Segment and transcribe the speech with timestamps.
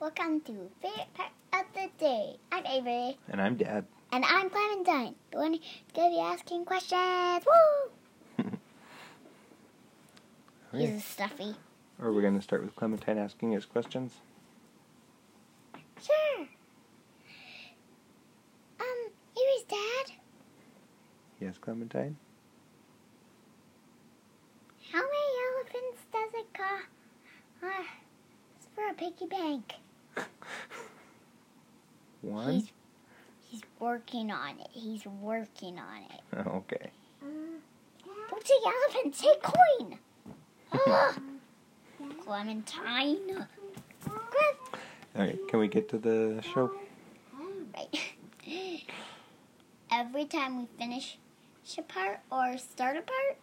[0.00, 2.36] Welcome to favorite part of the day.
[2.52, 3.84] I'm Avery, And I'm Dad.
[4.12, 5.60] and I'm Clementine, the one who's
[5.94, 7.44] gonna be asking questions.
[7.46, 8.48] Woo!
[10.78, 11.54] He's a stuffy.
[12.00, 14.12] Or we're going to start with Clementine asking us questions.
[16.00, 16.46] Sure.
[18.78, 20.12] Um, Avery's dad.
[21.40, 22.16] Yes, Clementine?
[24.92, 26.84] How many elephants does it cost
[27.64, 27.84] uh,
[28.76, 29.72] for a piggy bank?
[32.22, 32.52] One?
[32.54, 32.72] He's
[33.48, 34.68] he's working on it.
[34.72, 36.46] He's working on it.
[36.46, 36.90] okay.
[38.30, 39.98] Don't say elephant, say coin.
[42.24, 43.46] Clementine.
[44.04, 44.80] Clem-
[45.16, 46.70] Alright, can we get to the show?
[47.74, 48.84] Right.
[49.90, 51.18] Every time we finish
[51.78, 53.38] a part or start a part,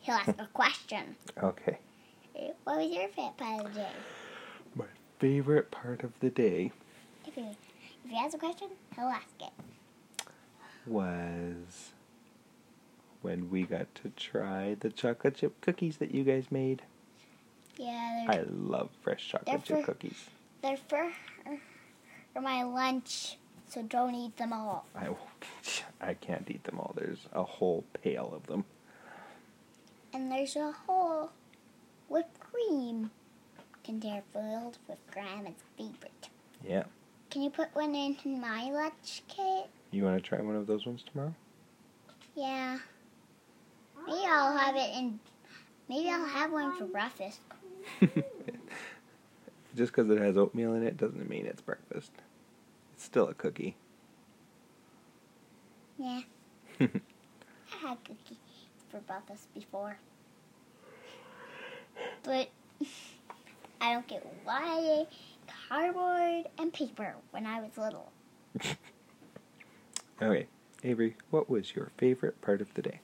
[0.00, 1.16] he'll ask a question.
[1.42, 1.78] Okay.
[2.64, 3.90] What was your favorite part of the day?
[4.74, 4.84] My
[5.18, 6.72] favorite part of the day
[7.24, 7.32] he,
[8.04, 9.52] if he has a question, he'll ask it.
[10.86, 11.92] was
[13.20, 16.82] when we got to try the chocolate chip cookies that you guys made.
[17.76, 20.26] Yeah, I love fresh chocolate chip for- cookies.
[20.60, 21.10] they're for,
[22.34, 24.84] for my lunch, so don't eat them all.
[24.94, 25.08] I,
[26.00, 26.92] I can't eat them all.
[26.96, 28.64] There's a whole pail of them.
[30.12, 31.30] And there's a whole
[32.08, 33.10] whipped cream
[33.84, 36.28] container filled with Grandma's favorite.
[36.66, 36.84] Yeah.
[37.32, 39.70] Can you put one in my lunch kit?
[39.90, 41.34] You want to try one of those ones tomorrow?
[42.34, 42.76] Yeah.
[44.06, 45.18] Maybe I'll have it in.
[45.88, 47.40] Maybe I'll have one for breakfast.
[49.74, 52.12] Just because it has oatmeal in it doesn't mean it's breakfast.
[52.92, 53.76] It's still a cookie.
[55.96, 56.20] Yeah.
[56.80, 56.86] I
[57.80, 58.36] had cookies
[58.90, 59.96] for breakfast before.
[62.24, 62.50] But
[63.80, 65.06] I don't get why
[65.72, 68.12] cardboard and paper when I was little.
[70.20, 70.46] Okay,
[70.84, 73.00] Avery, what was your favorite part of the day?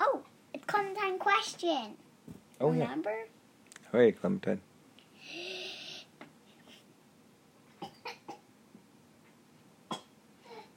[0.00, 0.22] Oh,
[0.52, 1.94] it's Clementine question.
[2.60, 2.82] Oh, yeah.
[2.82, 3.14] Remember?
[3.94, 4.60] Okay, Clementine.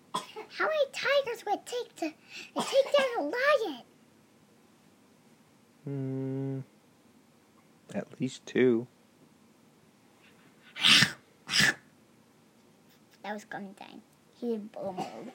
[0.04, 3.82] How many tigers would it take to, to take down a lion?
[5.86, 6.60] Hmm.
[7.98, 8.86] At least two.
[13.24, 14.02] That was Clementine.
[14.40, 15.32] He did bull mode.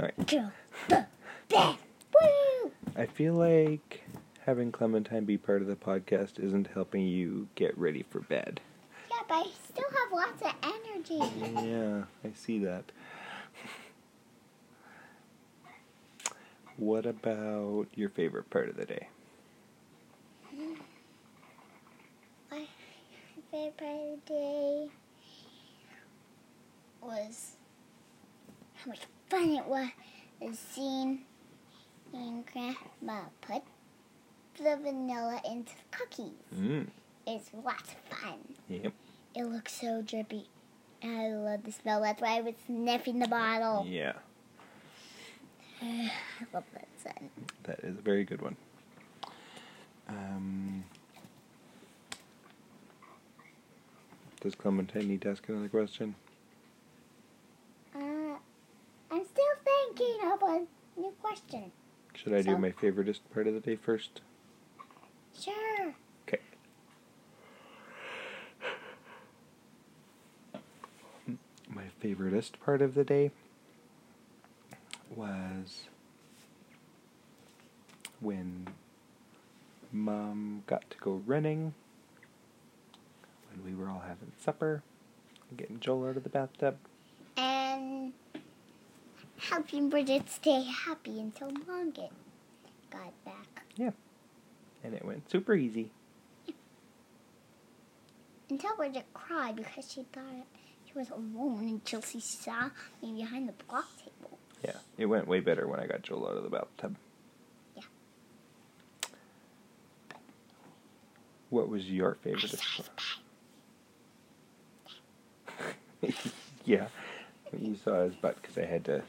[0.00, 0.26] Alright.
[0.26, 0.50] Go,
[0.88, 1.04] buh,
[1.48, 1.76] bam,
[2.20, 2.72] woo!
[2.96, 4.02] I feel like
[4.44, 8.60] having Clementine be part of the podcast isn't helping you get ready for bed.
[9.10, 11.20] Yeah, but I still have lots of energy.
[11.68, 12.90] Yeah, I see that.
[16.78, 19.08] What about your favorite part of the day?
[22.50, 22.66] My
[23.62, 24.88] favorite part of the day
[27.00, 27.52] was
[28.74, 29.88] how much fun it was
[30.74, 31.20] seeing
[32.10, 33.62] seeing Grandma put
[34.56, 36.32] the vanilla into the cookies.
[36.54, 36.86] Mm.
[37.26, 38.38] It's lots of fun.
[38.68, 38.92] Yep.
[39.34, 40.46] It looks so drippy.
[41.02, 42.02] I love the smell.
[42.02, 43.86] That's why I was sniffing the bottle.
[43.88, 44.12] Yeah,
[45.82, 46.10] I
[46.52, 47.30] love that scent.
[47.64, 48.56] that is a very good one.
[50.08, 50.84] Um,
[54.42, 56.16] does Clementine need to ask another question?
[57.94, 58.36] Uh,
[59.10, 61.70] I'm still thinking of a new question.
[62.14, 64.20] Should I do my favoriteest part of the day first?
[65.40, 65.94] Sure.
[66.28, 66.40] Okay.
[71.68, 73.30] My favoriteest part of the day
[75.14, 75.84] was
[78.20, 78.66] when
[79.92, 81.74] Mom got to go running,
[83.54, 84.82] when we were all having supper,
[85.56, 86.76] getting Joel out of the bathtub.
[87.36, 88.12] And
[89.38, 92.10] helping Bridget stay happy until Mom get
[92.90, 93.64] got back.
[93.76, 93.90] Yeah.
[94.84, 95.90] And it went super easy.
[98.50, 100.24] Until Bridget cried because she thought
[100.86, 102.68] she was alone until she saw
[103.02, 104.38] me behind the block table.
[104.62, 106.96] Yeah, it went way better when I got Joel out of the bathtub.
[107.74, 107.82] Yeah.
[111.50, 112.50] What was your I favorite?
[112.50, 113.21] saw his butt.
[116.64, 116.86] yeah,
[117.58, 119.02] you saw his butt because I had to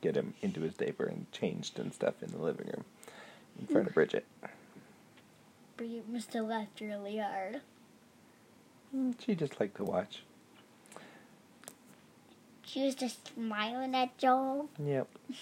[0.00, 2.84] get him into his diaper and changed and stuff in the living room
[3.58, 4.24] in front of Bridget.
[5.76, 7.60] Bridget must have laughed really hard.
[9.18, 10.22] She just liked to watch.
[12.64, 14.68] She was just smiling at Joel.
[14.82, 15.08] Yep.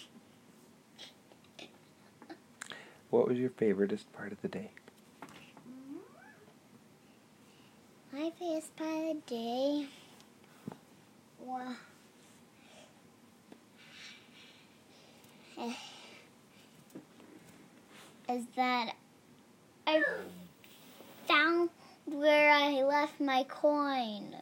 [3.08, 4.70] What was your favoriteest part of the day?
[8.12, 9.86] My favorite part of the
[15.58, 15.72] Eh.
[18.28, 18.94] Is that
[19.86, 20.02] I
[21.28, 21.70] found
[22.06, 24.34] where I left my coin.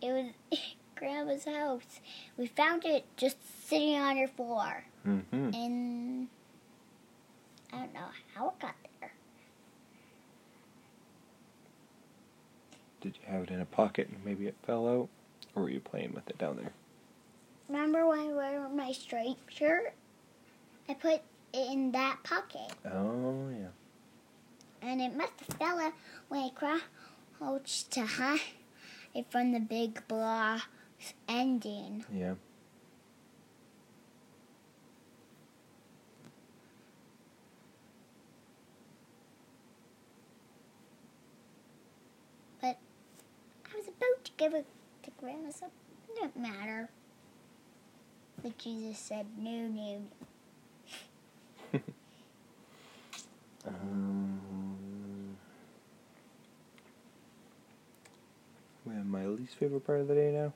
[0.00, 0.60] It was
[0.96, 2.00] Grandma's house.
[2.36, 3.36] We found it just
[3.68, 4.84] sitting on her floor.
[5.06, 5.54] Mm-hmm.
[5.54, 6.28] And
[7.72, 9.12] I don't know how it got there.
[13.00, 15.08] Did you have it in a pocket and maybe it fell out?
[15.56, 16.72] Or were you playing with it down there?
[17.68, 19.94] Remember when I wore my striped shirt?
[20.88, 21.24] I put it
[21.54, 22.72] in that pocket.
[22.84, 23.68] Oh, yeah.
[24.82, 25.94] And it must have fell out
[26.28, 26.50] when I
[27.38, 28.38] crouched to hide
[29.14, 30.66] it from the big blocks
[31.26, 32.04] ending.
[32.12, 32.34] Yeah.
[42.60, 42.76] But
[43.72, 44.66] I was about to give it
[45.28, 46.88] it didn't matter.
[48.42, 50.02] But Jesus said, no, no.
[53.66, 55.36] Um,
[58.84, 60.52] we have my least favorite part of the day now?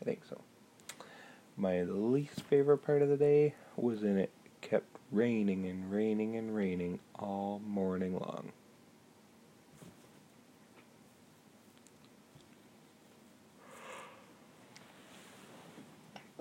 [0.00, 0.40] I think so.
[1.56, 4.30] My least favorite part of the day was when it
[4.60, 8.52] kept raining and raining and raining all morning long.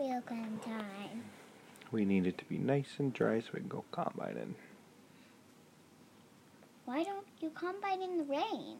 [0.03, 1.23] Real good time.
[1.93, 4.55] We need it to be nice and dry so we can go combining.
[6.83, 8.77] Why don't you combine in the rain?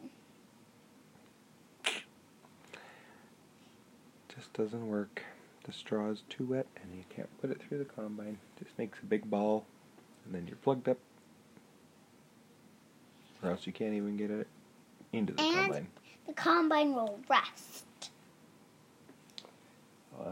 [4.35, 5.21] Just doesn't work.
[5.63, 8.37] The straw is too wet and you can't put it through the combine.
[8.61, 9.65] Just makes a big ball
[10.25, 10.97] and then you're plugged up.
[13.41, 14.47] Or else you can't even get it
[15.13, 15.87] into the And- combine.
[16.27, 18.11] The combine will rust.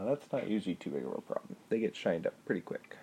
[0.02, 1.54] Well, that's not usually too big of a problem.
[1.68, 2.96] They get shined up pretty quick.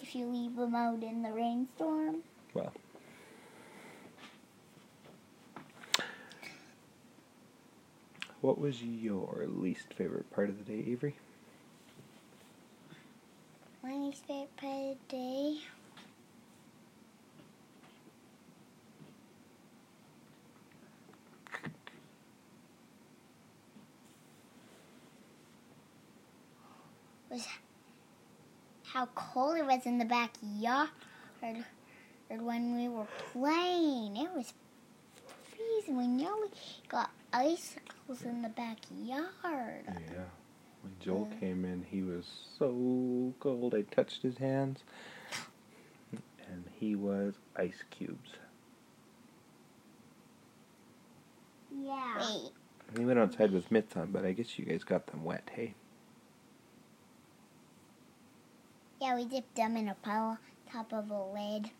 [0.00, 2.22] If you leave them out in the rainstorm.
[2.54, 2.72] Well.
[8.40, 11.16] What was your least favorite part of the day, Avery?
[13.82, 15.58] My least favorite part of the day.
[27.32, 27.46] Was
[28.84, 30.90] how cold it was in the backyard
[32.28, 34.18] when we were playing.
[34.18, 34.52] It was
[35.48, 35.96] freezing.
[35.96, 36.50] We nearly
[36.88, 39.84] got icicles in the backyard.
[39.86, 40.24] Yeah.
[40.82, 41.40] When Joel Uh.
[41.40, 42.26] came in, he was
[42.58, 43.74] so cold.
[43.74, 44.84] I touched his hands,
[46.50, 48.32] and he was ice cubes.
[51.74, 52.18] Yeah.
[52.18, 52.52] Wait.
[52.98, 55.74] He went outside with mitts on, but I guess you guys got them wet, hey?
[59.02, 60.38] Yeah, we dipped them in a pile
[60.70, 61.70] top of a lid.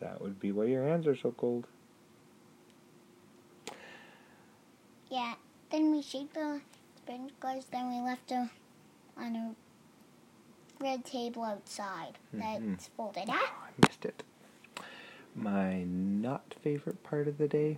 [0.00, 1.66] That would be why your hands are so cold.
[5.10, 5.34] Yeah.
[5.70, 6.62] Then we shaped the
[6.96, 7.66] sprinklers.
[7.66, 8.48] Then we left them
[9.18, 9.54] on a
[10.82, 12.70] red table outside Mhm.
[12.70, 13.52] that's folded Oh, up.
[13.68, 14.22] I missed it.
[15.34, 17.76] My not favorite part of the day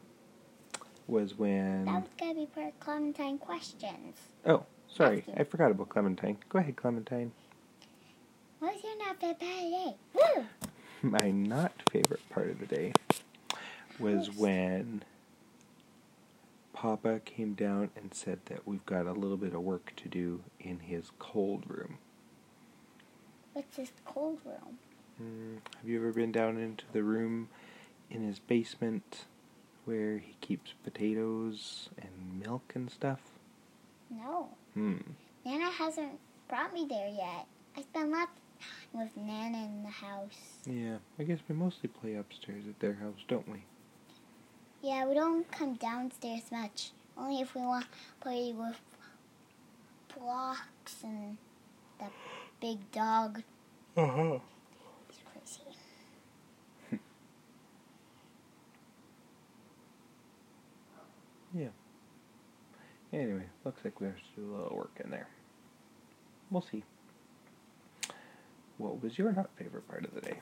[1.08, 1.86] was when.
[1.86, 4.28] That was gonna be part of Clementine questions.
[4.46, 6.38] Oh, sorry, I forgot about Clementine.
[6.48, 7.32] Go ahead, Clementine.
[8.62, 9.94] What was your not favorite part of the day?
[10.14, 10.46] Woo!
[11.02, 12.92] My not favorite part of the day
[13.98, 14.38] was Oops.
[14.38, 15.02] when
[16.72, 20.42] Papa came down and said that we've got a little bit of work to do
[20.60, 21.98] in his cold room.
[23.52, 24.78] What's this cold room?
[25.20, 27.48] Mm, have you ever been down into the room
[28.12, 29.24] in his basement
[29.86, 33.22] where he keeps potatoes and milk and stuff?
[34.08, 34.50] No.
[34.74, 34.98] Hmm.
[35.44, 37.46] Nana hasn't brought me there yet.
[37.76, 38.30] I spend lots
[38.92, 40.58] with Nana in the house.
[40.66, 43.64] Yeah, I guess we mostly play upstairs at their house, don't we?
[44.82, 46.90] Yeah, we don't come downstairs much.
[47.16, 48.80] Only if we want to play with
[50.18, 51.36] blocks and
[51.98, 52.06] the
[52.60, 53.42] big dog.
[53.96, 54.38] Uh huh.
[55.08, 55.78] He's crazy.
[61.54, 61.68] Yeah.
[63.12, 65.28] Anyway, looks like we have to do a little work in there.
[66.50, 66.82] We'll see.
[68.82, 70.40] What was your not favorite part of the day?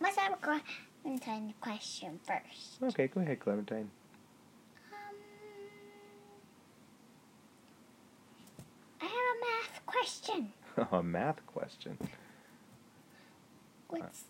[0.00, 0.60] Must have a
[1.02, 2.80] Clementine question first.
[2.80, 3.90] Okay, go ahead, Clementine.
[4.92, 5.16] Um,
[9.00, 10.52] I have a math question.
[10.92, 11.98] a math question.
[13.88, 14.22] What's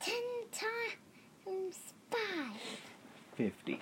[0.00, 0.14] ten
[0.50, 1.76] times
[2.10, 2.60] five?
[3.36, 3.80] 50,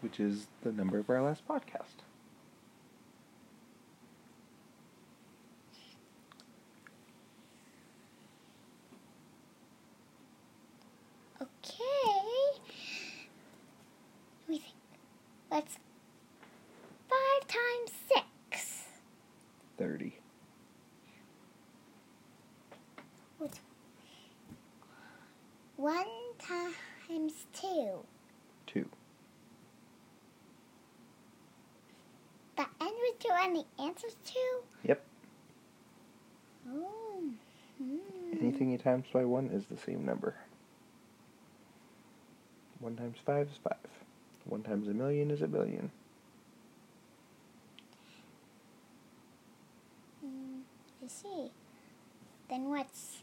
[0.00, 2.00] which is the number of our last podcast.
[15.54, 15.78] What's
[17.08, 18.86] five times six?
[19.78, 20.18] 30.
[23.38, 23.60] What's
[25.76, 26.06] one
[26.40, 28.00] times two?
[28.66, 28.88] 2.
[32.56, 34.58] The end with two and the answer's two?
[34.82, 35.04] Yep.
[36.68, 37.30] Oh.
[37.78, 37.96] hmm.
[38.40, 40.34] Anything you times by 1 is the same number.
[42.80, 43.76] 1 times 5 is 5.
[44.44, 45.90] 1 times a million is a billion.
[50.20, 50.60] Hmm,
[51.02, 51.50] I see.
[52.48, 53.22] Then what's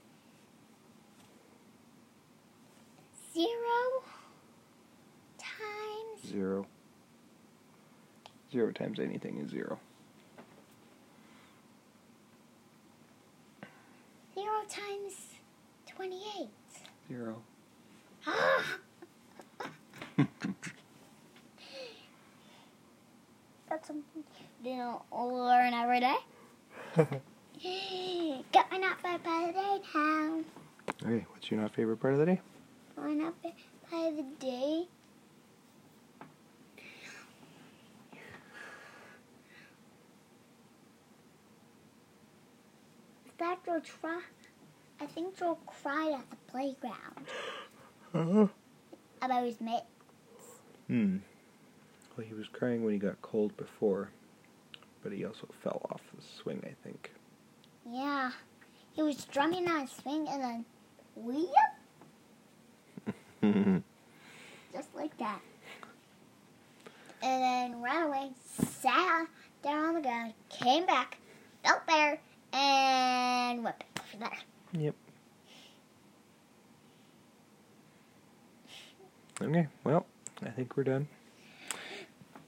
[3.33, 4.03] zero
[5.37, 6.65] times 0.
[8.51, 9.79] 0 times anything is 0.
[14.33, 15.13] zero times
[15.85, 16.49] twenty-eight?
[17.09, 17.41] 0.
[23.69, 24.23] That's something
[24.63, 26.15] you know learn every day.
[28.53, 30.39] Got my not by by the day now.
[31.03, 32.41] Okay, what's your not favorite part of the day?
[32.97, 33.53] My not by
[33.91, 34.85] by the day.
[43.37, 44.21] That Joe try.
[44.99, 47.25] I think Joe cried at the playground
[48.13, 48.47] Uh-huh.
[49.21, 49.81] about his mate.
[50.87, 51.17] Hmm.
[52.15, 54.09] Well, he was crying when he got cold before,
[55.03, 57.11] but he also fell off the swing, I think.
[57.89, 58.31] Yeah,
[58.93, 60.65] he was drumming on a swing and then
[61.15, 61.49] weep,
[64.73, 65.41] just like that.
[67.23, 69.27] And then ran away, sat
[69.63, 71.17] down on the ground, came back,
[71.63, 72.19] felt better,
[72.53, 74.81] and went back over there.
[74.81, 74.95] yep.
[79.41, 80.05] Okay, well,
[80.43, 81.07] I think we're done.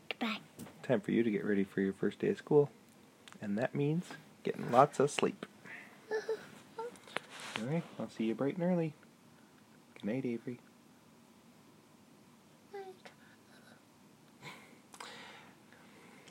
[0.09, 0.37] Goodbye.
[0.83, 2.69] Time for you to get ready for your first day of school.
[3.41, 4.05] And that means
[4.43, 5.45] getting lots of sleep.
[7.61, 8.93] Alright, I'll see you bright and early.
[9.95, 10.59] Good night, Avery.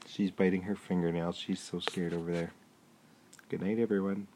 [0.07, 1.37] She's biting her fingernails.
[1.37, 2.53] She's so scared over there.
[3.49, 4.27] Good night, everyone.